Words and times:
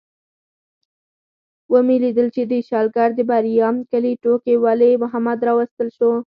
ومې 1.71 1.95
لیدل 2.03 2.27
چې 2.35 2.43
د 2.51 2.53
شلګر 2.67 3.09
د 3.15 3.19
بریام 3.31 3.75
کلي 3.91 4.13
ټوکي 4.23 4.55
ولي 4.65 4.91
محمد 5.03 5.39
راوستل 5.47 5.87
شو. 5.97 6.11